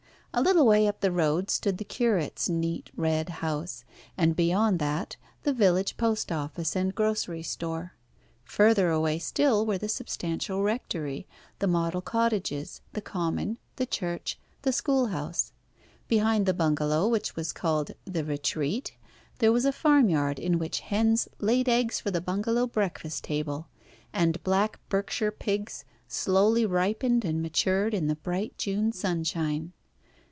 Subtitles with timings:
[0.33, 3.83] A little way up the road stood the curate's neat red house,
[4.17, 7.95] and beyond that the village post office and grocery store.
[8.45, 11.27] Further away still were the substantial rectory,
[11.59, 15.51] the model cottages, the common, the church, and schoolhouse.
[16.07, 18.95] Behind the bungalow, which was called "The Retreat,"
[19.39, 23.67] there was a farmyard in which hens laid eggs for the bungalow breakfast table,
[24.13, 29.73] and black Berkshire pigs slowly ripened and matured in the bright June sunshine.